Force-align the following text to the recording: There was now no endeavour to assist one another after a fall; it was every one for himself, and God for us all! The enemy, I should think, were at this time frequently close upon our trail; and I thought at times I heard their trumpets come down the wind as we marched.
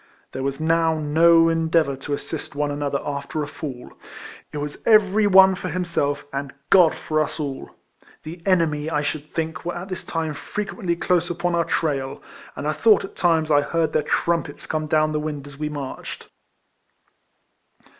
There 0.31 0.41
was 0.41 0.59
now 0.59 0.97
no 0.99 1.47
endeavour 1.47 1.95
to 1.95 2.15
assist 2.15 2.55
one 2.55 2.71
another 2.71 2.99
after 3.05 3.43
a 3.43 3.47
fall; 3.47 3.93
it 4.51 4.57
was 4.57 4.81
every 4.87 5.27
one 5.27 5.53
for 5.53 5.69
himself, 5.69 6.25
and 6.33 6.51
God 6.71 6.95
for 6.95 7.19
us 7.19 7.39
all! 7.39 7.69
The 8.23 8.41
enemy, 8.43 8.89
I 8.89 9.03
should 9.03 9.31
think, 9.31 9.63
were 9.63 9.75
at 9.75 9.89
this 9.89 10.03
time 10.03 10.33
frequently 10.33 10.95
close 10.95 11.29
upon 11.29 11.53
our 11.53 11.65
trail; 11.65 12.19
and 12.55 12.67
I 12.67 12.73
thought 12.73 13.05
at 13.05 13.15
times 13.15 13.51
I 13.51 13.61
heard 13.61 13.93
their 13.93 14.01
trumpets 14.01 14.65
come 14.65 14.87
down 14.87 15.11
the 15.11 15.19
wind 15.19 15.45
as 15.45 15.59
we 15.59 15.69
marched. 15.69 16.29